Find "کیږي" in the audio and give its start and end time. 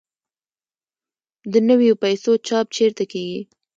3.11-3.41